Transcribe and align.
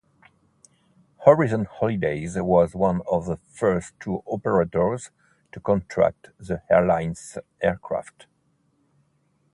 Horizon 1.25 1.65
Holidays 1.65 2.35
was 2.35 2.73
one 2.73 3.03
of 3.11 3.27
the 3.27 3.37
first 3.37 3.93
tour 3.99 4.23
operators 4.25 5.11
to 5.51 5.59
contract 5.59 6.31
the 6.39 6.63
airline's 6.71 7.37
aircraft. 7.61 8.25